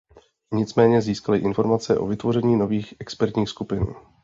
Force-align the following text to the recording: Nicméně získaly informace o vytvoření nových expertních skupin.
Nicméně 0.53 1.01
získaly 1.01 1.39
informace 1.39 1.97
o 1.97 2.05
vytvoření 2.07 2.55
nových 2.55 2.93
expertních 2.99 3.49
skupin. 3.49 3.85